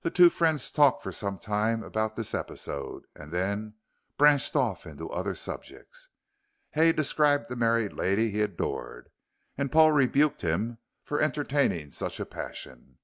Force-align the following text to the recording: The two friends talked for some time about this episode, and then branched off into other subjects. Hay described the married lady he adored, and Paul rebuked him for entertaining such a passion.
The 0.00 0.10
two 0.10 0.28
friends 0.28 0.72
talked 0.72 1.04
for 1.04 1.12
some 1.12 1.38
time 1.38 1.84
about 1.84 2.16
this 2.16 2.34
episode, 2.34 3.04
and 3.14 3.30
then 3.30 3.74
branched 4.18 4.56
off 4.56 4.86
into 4.88 5.08
other 5.10 5.36
subjects. 5.36 6.08
Hay 6.72 6.90
described 6.90 7.48
the 7.48 7.54
married 7.54 7.92
lady 7.92 8.32
he 8.32 8.42
adored, 8.42 9.08
and 9.56 9.70
Paul 9.70 9.92
rebuked 9.92 10.40
him 10.42 10.78
for 11.04 11.20
entertaining 11.20 11.92
such 11.92 12.18
a 12.18 12.26
passion. 12.26 12.98